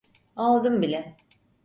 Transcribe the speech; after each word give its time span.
Aldım 0.35 0.81
bile. 0.81 1.17